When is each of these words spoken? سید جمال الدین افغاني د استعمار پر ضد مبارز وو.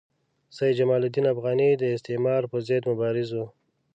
سید 0.55 0.75
جمال 0.79 1.01
الدین 1.05 1.25
افغاني 1.33 1.69
د 1.77 1.83
استعمار 1.95 2.41
پر 2.51 2.59
ضد 2.67 2.83
مبارز 2.91 3.29
وو. 3.33 3.45